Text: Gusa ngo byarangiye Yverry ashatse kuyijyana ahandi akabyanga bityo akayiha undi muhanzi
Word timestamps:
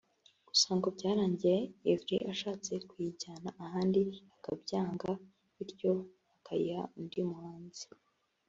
Gusa 0.47 0.69
ngo 0.77 0.87
byarangiye 0.95 1.57
Yverry 1.85 2.17
ashatse 2.33 2.71
kuyijyana 2.89 3.49
ahandi 3.63 3.99
akabyanga 4.35 5.09
bityo 5.55 5.91
akayiha 6.37 6.83
undi 6.97 7.21
muhanzi 7.29 7.85